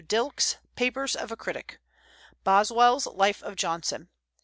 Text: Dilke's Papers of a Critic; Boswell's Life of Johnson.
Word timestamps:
Dilke's 0.03 0.55
Papers 0.75 1.15
of 1.15 1.31
a 1.31 1.35
Critic; 1.37 1.79
Boswell's 2.43 3.05
Life 3.05 3.43
of 3.43 3.55
Johnson. 3.55 4.09